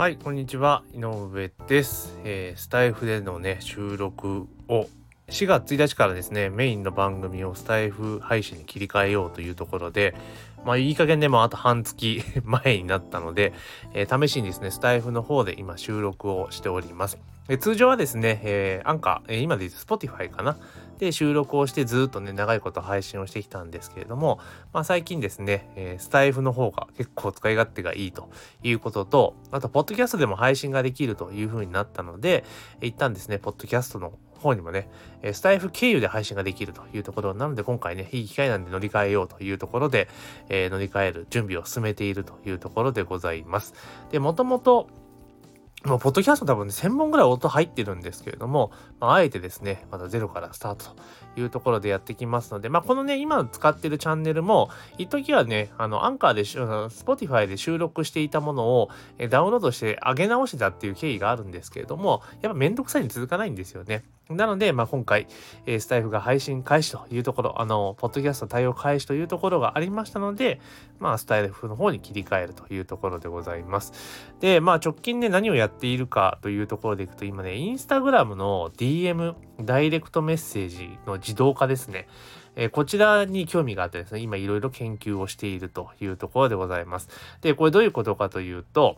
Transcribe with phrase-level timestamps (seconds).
[0.00, 0.82] はい、こんにちは。
[0.94, 4.88] 井上です、えー、スタイフでのね、収録を
[5.28, 10.14] 4月1日からですね、メインの番組をスタイフ配信に切り替えようというところで、
[10.64, 13.52] まあいい加減でもあと半月 前になったので、
[13.92, 17.18] えー、試しにですね、スタイフの方で今収録をしております。
[17.50, 20.56] え、通常はですね、えー、アンカー、えー、今で言うと Spotify かな？
[20.98, 24.38] で、収録をしてずっとね、長いこと配信をしてきたんですけれども、
[24.72, 28.30] まあ最近ですね、えー、スタイフの方が結構使い勝手がいいと
[28.62, 32.44] いうことと、あと、ポッドキャストでも配信ができるという風になったので、
[32.82, 34.88] 一旦ですね、ポッドキャストの方にもね、
[35.32, 40.08] スタイフ経由で配信ができるというところなので、今回ね、いい機会なんで乗り換えようというところで、
[40.50, 43.74] えー、乗り換える準備を進めているというところでございます。
[44.12, 44.88] で、もともと、
[45.84, 50.94] もう、ポッドキャスト多分ね、1000本ぐらい音入ってるんですけれども、まあ、あえてですね、またゼロからスタート
[51.40, 58.90] いうところでやってきますので、まあ、このね、今使ってるチャンネルも、一時はね、あの、アンカーで、Spotify で収録していたものを
[59.28, 64.04] ダウンロードして上げ直してたっていう経緯があるんですけれども、やっぱめんどくさいに続かないんですよね。
[64.30, 65.26] なので、まあ、今回、
[65.66, 70.60] え、スタイフが配信開始というところ、あの、ポッドキャスト対応開始というところがありましたので、
[71.00, 73.92] まあ、スタイフの方に切り替えるというところでございます。
[74.38, 82.08] で、まあ、直近で何をやっているかというところでいくと、今ね、インスタグラムの DM、ダイレクトメッセージの自動化ですね。
[82.56, 87.08] え、こちらに興味があってですね、今いろいろ研究をしているというところでございます。
[87.40, 88.96] で、これどういうことかというと、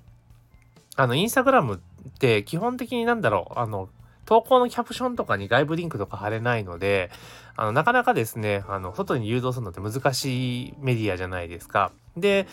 [0.97, 3.89] あの、インスタグラムって基本的になんだろう、あの、
[4.25, 7.11] 投稿のキャプションとかに外部リンクとか貼れないので、
[7.57, 11.93] あの、なかなかですね、あの、外に誘導するのって難しいメディアじゃないですか。
[12.17, 12.47] で、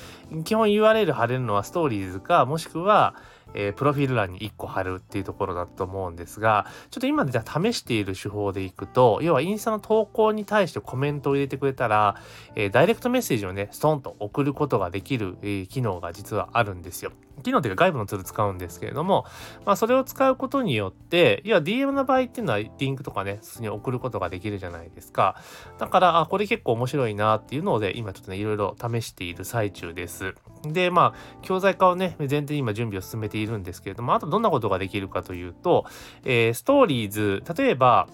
[0.45, 3.15] 基本 URL 貼れるのはストーリーズか、もしくは、
[3.53, 12.15] えー、プロフィール欄に1個貼るっていうところだと思うんですが、ちょっと今でじゃあ試している手法でいくと、要はインスタの投稿に対してコメントを入れてくれたら、
[12.55, 17.11] えー、ダイレクトメッセージをね、ストンと送ることができる、えー、機能が実はあるんですよ。
[17.39, 19.25] 機能というか外部のツール使うんですけれども、
[19.65, 25.35] まあそれを使うことによって、要は DM の場合っていうのはリンクとかね、普通に送ることができるじゃないですか。
[25.77, 30.35] だから、あ、これ結構面白いなっていうので、今ちょっとね、いろいろ試している最中です。
[30.63, 35.85] で、まあ、教材化をね、全体に今準備を進めているんですけれども、あとどんなことができるかというと、
[36.25, 38.07] えー、ストーリーズ、例えば、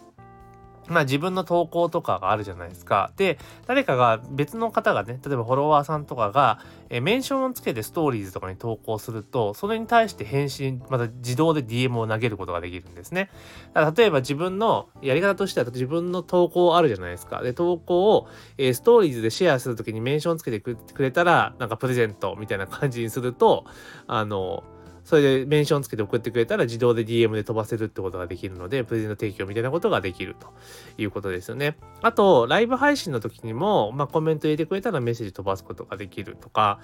[0.87, 3.11] まあ自分の投稿とかがあるじゃないですか。
[3.17, 3.37] で、
[3.67, 6.59] 誰かが別の方がね、例えばフォロワーさんとかが、
[6.89, 13.29] えメンションをつけてストーリーズとかに投稿すると、それに対して返信、また自動で DM を投げることができるんですね。
[13.73, 17.41] だから例えば自分のやり方としては、自分の投稿あるじゃないですか。
[17.41, 23.65] で、投稿を、えー、ストーリーズでシェアするときにメンションつけてくれたら、なんかプレゼントみたいな感じにすると、
[24.07, 24.63] あの、
[25.05, 30.53] それでメンションつけて送ってくれたら自動で DM で飛ばせるってことができるので、プレゼント提供みたいなことができると
[30.97, 31.77] いうことですよね。
[32.01, 36.79] あと、ライブ配信の時にも、まあ、コメント入れてくれたらメッセージ飛ばすことができるとか、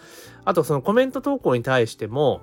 [0.45, 2.41] あとそのコメント投稿に対しても、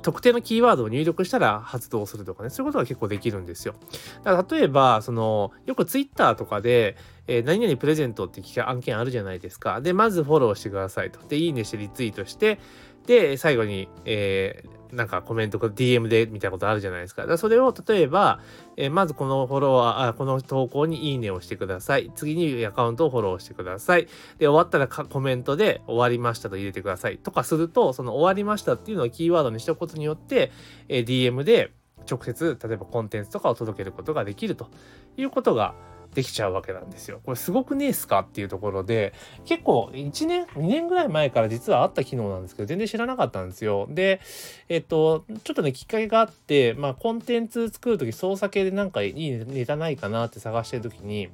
[0.00, 3.74] 特定のキーワードを入力したら発動するとかね、そういうことが結構できるんですよ。
[4.22, 6.96] だから例えば、その、よく Twitter とかで、
[7.26, 9.80] えー、何々プレゼントって聞く案件あるじゃないですか。
[9.80, 11.20] で、まずフォローしてくださいと。
[11.28, 12.58] で、いいねしてリツイートして、
[13.06, 17.26] で、最後に、えー、なんかコメントか DM でみたいなことあるじゃないですか。
[17.26, 18.40] かそれを例えば、
[18.76, 22.12] えー、まずこのフォロワーあ、この投稿にいいねをしてください。
[22.14, 24.06] 次にアカウントをフォローしてください。
[24.38, 27.18] で、終わったらコメントで終わりましたと入れてください。
[27.18, 30.52] とかすると、その終わりましたっていうのをキーワードにしたことによって、
[30.88, 31.72] えー、DM で
[32.10, 34.68] 直接、例えばコンテンツとかを届けることができると
[35.16, 35.74] いうことが、
[36.14, 37.20] できちゃうわけなんですよ。
[37.24, 39.14] これすごくねえすかっていうところで、
[39.44, 43.86] 結構1年、2年ぐらい前から実はあった機能なんですけど、全然知らなかったんですよ。
[43.90, 44.20] で、
[44.68, 51.28] えっと、ちょっとね、きっかけがあって、まあ、コンテンツ作るとき操作系でなんかいいネタないかなって探してるときに、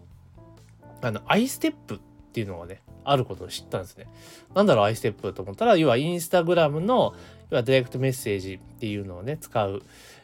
[1.03, 1.99] あの、アイステップっ
[2.33, 4.07] ていうのがね、あることを知ったんですね。
[4.55, 7.15] なんだろう、アイステップと思ったら、要はインスタグラムの、
[7.51, 9.83] 要はディレクトメッセージっていうのをね、使う。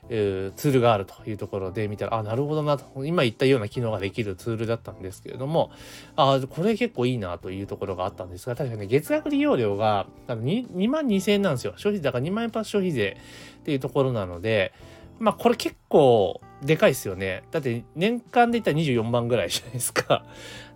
[0.08, 5.70] ツールがあるというところで見たら、あ、なるほどなと、今言ったような機能ができるツールだったんですけれども、
[6.16, 11.72] あ、これ結構いいなというところがあったんですが、確かにね、月額利用料が 2, 2万2000円なんですよ。
[11.76, 13.16] 消費税だから2万円パス消費税
[13.60, 14.72] っていうところなので、
[15.18, 17.42] まあこれ結構でかいですよね。
[17.50, 20.02] だって年間で言ったら24万ぐらいじゃないですか。
[20.08, 20.24] だか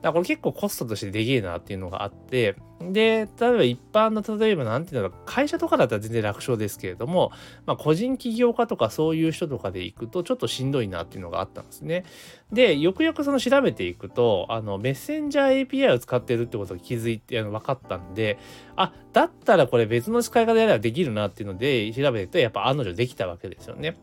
[0.02, 7.32] らこれ結構コストとしてでけえなっていうのがあって、で、例えば一般の、例えばなんていうの会社とかだったら全然楽勝ですけれども、
[7.66, 12.04] まあ個人起業家とかそういう人とかで行くとちょっとしんどいなっていうのがあったんですね。
[12.52, 18.38] で、よくよくその調べていくと、あの、メッセンジャー API を使ってるってことを気づいて、あの分かったんで、
[18.76, 23.96] あ、だったらこれ別の使い方やればできるなっていうので調べていくと、やっぱ案の定できたわけですよね。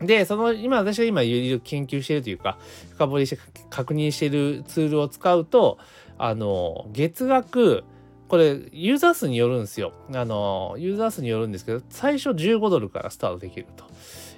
[0.00, 2.58] で、その、今、私が今研究しているというか、
[2.92, 3.38] 深掘りして
[3.70, 5.78] 確認しているツールを使うと、
[6.18, 7.84] あの、月額、
[8.28, 9.92] これユーザー数によるんですよ。
[10.14, 13.86] あのユーザー数によるんですけど最初15ドルからスタートできると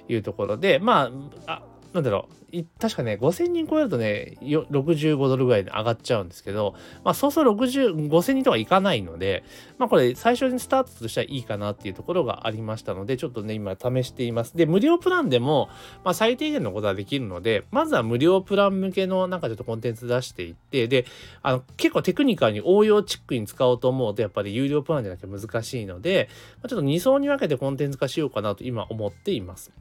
[0.07, 1.11] いうところでま
[1.45, 2.41] ああなんだろう
[2.79, 9.43] 確かね、5000人超えるとね、65ドルぐらいに上がっちゃうんですけど、まあ、そうそう60、5000人とはいかないので、
[9.77, 14.57] まあ、これ、最初にスタートとしてはいいかなっていうところがありましたので、ちょっとね、今試しています。
[14.57, 15.69] で、無料プランでも、
[16.03, 21.05] まあ、最低限のことはできるので、まずは無料プラン向けのなんかちょっとコンテンツ出していって、で、
[21.41, 29.71] あの、結構テクニカルに応用チックに使おうと思うと、やっぱり有料プランじゃなきゃ難しいので、まあ、ちょっと2層に分けてコンテンツ化しようかなと今思っています。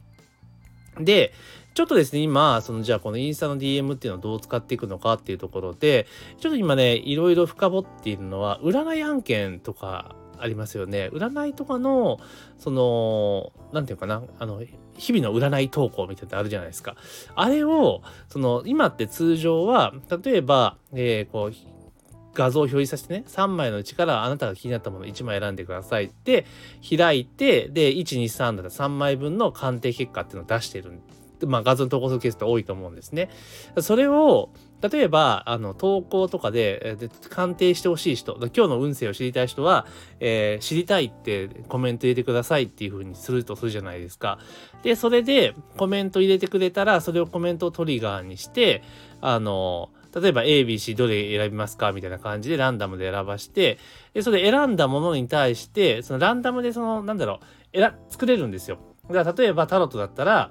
[0.98, 1.32] で、
[1.74, 6.06] ちょっとですね、今、そのじゃあこのインスタの DM っていうのをどう使っていくのかっていうところで、
[6.38, 11.10] ちょっと今ね、いろいろ深掘っているのは、占い案件とかありますよね。
[11.12, 12.18] 占いとかの、
[12.58, 14.62] その、なんていうかな、あの、
[14.96, 16.96] 日々の占い投稿みたいなのあるじゃないですか。
[17.34, 19.94] あれを、その、今って通常は、
[20.24, 21.79] 例えば、えー、こう、
[22.34, 26.46] 画像を表示させてね、3枚のうちからあなたが気になったものを1枚選んでくださいって
[26.96, 31.00] 開いて、で、1、2、3だら3枚分の鑑定結果っていうのを出してる
[31.46, 33.30] まあ、画像の投稿するケースって多いと思うんですね。
[33.80, 34.50] それを
[34.82, 39.86] 例えばあの投稿とかでで鑑定してほしい人今日の運勢を知りたい人は、
[40.20, 44.38] えー、知りたいってコメント入れてくださいっていう風にするとするじゃないですか。
[44.82, 48.82] でそれでコメント入れてくれたらそれをコメントをトリガーにして
[49.20, 53.78] あの例えば ABC どれ選びますかみたいな感じでランダムで選ばして
[54.14, 57.40] でそれ選んだものに対してそのランダムでそのなんだろ
[57.72, 57.78] う
[58.08, 58.78] 作れるんですよ。
[59.08, 60.50] だから例えばタロットだったら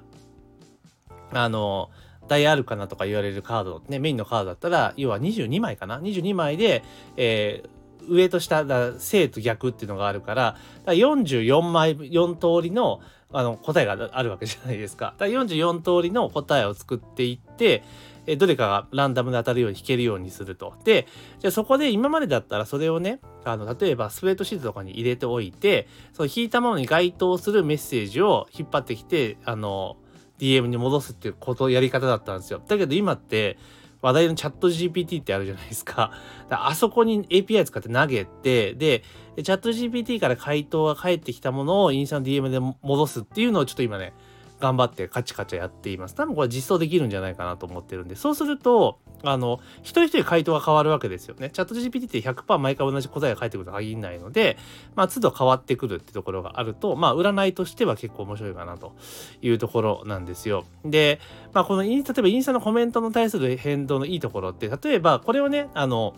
[1.32, 1.90] あの、
[2.28, 6.84] 大アルカナとか言われるカード、ね、メインのカードだったら、要は22枚かな ?22 枚で、
[7.16, 7.68] えー、
[8.08, 13.00] 上と下だ正と逆っていうのがあるからだ44枚4通りの
[13.32, 15.14] あの答えがあるわけじゃないですか。
[15.18, 17.84] だから44通りの答えを作っていって
[18.26, 20.74] えどれかがランダムで当たるように弾けるようにすると。
[20.84, 21.06] で
[21.38, 29.96] じゃあそこで今までだったらそれをねあの例えばスウェットシートとかに入れておいてその引いたものに該当するメッセージを引っ張ってきてあの
[30.38, 32.62] DM に戻すっていうことやり方だったんですよ。
[32.66, 33.58] だけど今って
[34.02, 36.12] 話題のチャット GPT ってあるじゃないですか。
[36.48, 39.02] かあそこに API 使って投げて、で、
[39.36, 44.14] チャット GPT から回答が返ってきたものをインスタの DM で戻すっていうのをちょっと今ね、
[44.60, 46.14] 頑張ってカチカチやっています。
[46.14, 51.50] 多分これ実装できるんじゃないかなと思ってるんで、そうすると、あの、一人一人回答が変わるわけですよね。
[51.50, 54.58] チャット GPT って100%毎回同じ答えが返ってくると限らないので、
[54.94, 58.94] まあ、都度変わってくるってところがあると、まあ、占いとしては結構面白いかなと
[59.40, 60.64] いうところなんですよ。
[60.84, 61.20] で、
[61.52, 66.14] まあ、このイン、例えばインスタのコメントに対する変動のいいところって、例えばこれをね、あの、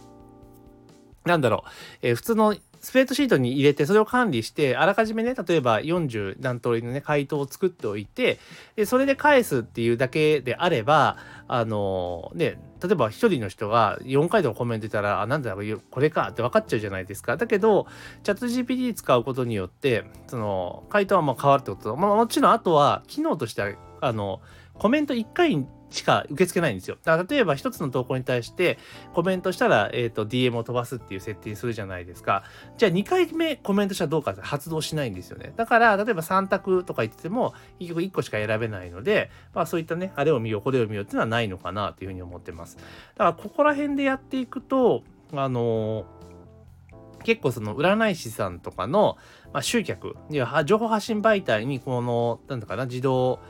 [1.24, 1.70] なんだろう、
[2.02, 8.40] えー、普通のスプレッドシートに入れて、それを管理して、あらかじめね、例えば40何通りのね、回答を作っておいて、
[8.74, 17.36] で、それで返すっていうだけであれば、あのね、例えば一人の人が4回とかコメントたら、あ、なんだろう、これかって分かっちゃうじゃないですか。
[17.36, 17.86] だけど、
[18.24, 23.68] チャット GPT 使うことによって、その、回答はまあ変わるってことと、まあもちろんあとは、機能としては、
[24.00, 24.40] あの、
[24.74, 26.96] コメント1回しか受け付けないんですよ。
[27.02, 28.78] だから例えば一つの投稿に対して
[29.14, 32.44] コメントしたら、えっ、ー、と、DM を飛ばすっていう設定にするじゃないですか。
[32.78, 35.52] じゃあ2回目コメントしたらどうか発動しないんですよね。
[35.56, 42.76] だから、例えば3択とか言ってても、結局1個しか選べないので、まあそういったね、あれを見よう、これを見ようっていうのはないのかなというふうに思ってます。
[42.76, 42.82] だ
[43.18, 46.22] からここら辺でやっていくと、あのー
[47.22, 49.16] 結構その占い師さんとかの、
[49.52, 50.16] まあ、集客、
[50.64, 53.40] 情報発信媒体にこの、なんだかな、自動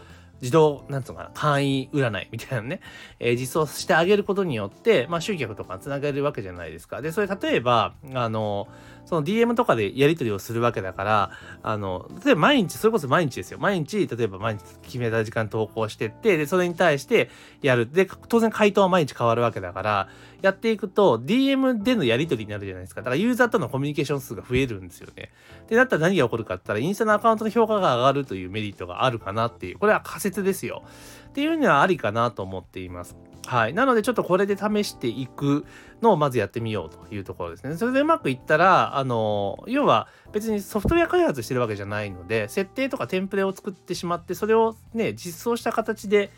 [0.42, 2.80] 自動、なんつうのかな、簡易占いみたいなね、
[3.20, 7.00] えー、実装してあげることによって、まあ、集客とかつなげるわけじゃないですか。
[7.00, 8.66] で、それ例えば、あの、
[9.04, 11.30] その DM とかでやり取りをするわけだから、
[11.62, 13.58] あの、例えば毎日、それこそ毎日ですよ。
[13.58, 17.30] 毎日、例えば毎日決めた時間投稿してって、で、それに対して
[17.62, 17.90] やる。
[17.90, 20.08] で、当然回答は毎日変わるわけだから、
[20.42, 23.00] やっていくと DM でのやり取りになるじゃないですか。
[23.00, 25.30] だからユーザーとのコミュニケーション数が増えるんですよね。
[25.68, 30.82] で、だったら何が起こるかって言ったら、インスタのアカウントの評価が上がるというメリットがあるかなっていう、これは仮説ですよ。
[31.28, 33.16] っていうのはありかなと思っています。
[33.46, 33.74] はい。
[33.74, 35.64] なので、ちょっとこれで試していく
[36.00, 37.76] のをまずやってみようというところですね。
[37.76, 46.30] それでうまくいったら、あの、要は別にソフトウェア開発してるわけじゃないので、設定とかテンプレを作ってしまって、それをね、実装した形で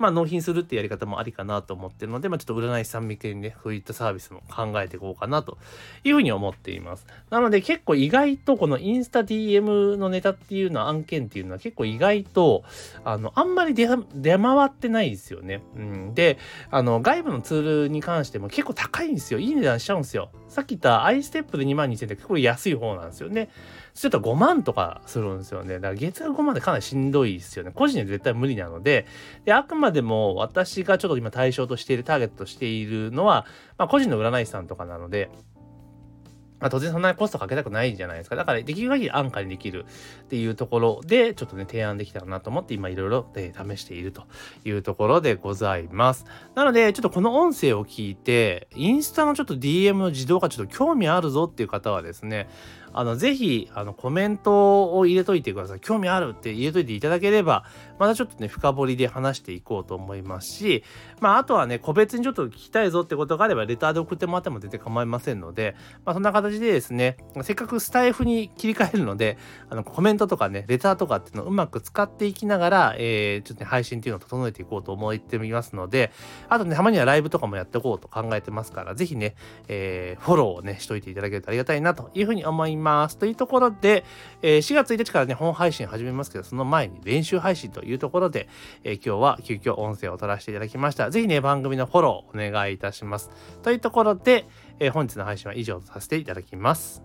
[0.00, 5.58] まあ、納品するってやり方もありかなと思ってるので、まあ、ちょっと占い師さん向けにね、そういったサービスも考えていこうかなと
[6.04, 7.06] いうふうに思っています。
[7.28, 12.64] なので結構意外とこのインスタ DM のネタっていうのは案件っていうのは結構意外と、
[13.04, 15.62] あの、あんまり出出回ってないですよね。
[15.76, 16.14] うん。
[16.14, 16.38] で、
[16.70, 19.38] あの、外部のツールに関しても結構高いんですよ。
[19.38, 20.30] いい値段しちゃうんですよ。
[20.50, 23.50] さっき言ったアイステップで2万2000円って結構安い方なんですよね。
[23.94, 25.74] それと5万とかするんですよね。
[25.74, 27.70] だから月額5万でかなりしんどいですよね。
[27.72, 29.06] 個人は絶対無理なので、
[29.44, 33.46] で、あくまでも私がちょっと今対象としている、ターゲットとしているのは、
[33.78, 35.30] まあ個人の占い師さんとかなので、
[36.60, 38.36] まあ、当然そんなにコストかけたくないじゃないですか。
[38.36, 39.86] だからできる限り安価にできる
[40.24, 44.24] っていうところで、ちょっとね、提案できたらなと思って、今いろいろ試していると
[44.64, 46.26] いうところでございます。
[46.54, 52.48] なので、ちょっとこの音声を聞いて、インスタのちょっと DM の自動化ちょっと興味あるぞっていう方はですね、
[52.92, 55.80] あの、ぜひ、あの、コメントを入れといてください。
[55.80, 57.64] 興味あるって入れといていただければ、
[57.98, 60.84] またちょっとね、深掘りで話していこうと思いますし、
[61.20, 76.10] まあ、あとはね、個別にちょっと聞きたいぞってことがあれば、レターで送ってもらっても全然構いませんので、まあ、そんな形でですね、せっかくスタイフに切り替えるので、あの、コメントとかね、レターとかっていうのをうまく使っていきながら、えー、ちょっとね、配信っていうのを整えていこうと思ってみますので、
[76.48, 79.34] あとね、たまにはライブとかもやっていこうと考えてますから、ぜひね、
[79.68, 82.79] えー、フォローをね、しといていただけるとありがたいなというふうに思います。
[82.80, 84.04] ますというところで、
[84.42, 88.48] えー、4月1日からね、本配信始めますけど、その前に練習配信というところで、
[88.82, 91.10] えー、今日は急遽音声を取らせていただきました。
[91.10, 93.30] ぜひね、番組のフォローお願いいたします。
[93.62, 94.46] というところで、
[94.80, 97.02] えー、本日の配信は以上とさせていただきます。